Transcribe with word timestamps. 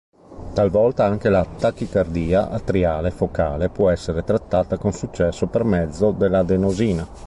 Talvolta 0.55 1.05
anche 1.05 1.29
la 1.29 1.45
tachicardia 1.45 2.49
atriale 2.49 3.11
focale 3.11 3.69
può 3.69 3.91
essere 3.91 4.23
trattata 4.23 4.75
con 4.79 4.93
successo 4.93 5.45
per 5.45 5.63
mezzo 5.63 6.09
dell'adenosina. 6.09 7.07